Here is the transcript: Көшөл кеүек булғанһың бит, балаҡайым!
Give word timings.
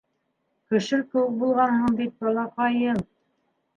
Көшөл 0.71 1.03
кеүек 1.11 1.37
булғанһың 1.43 1.99
бит, 2.01 2.17
балаҡайым! 2.25 3.05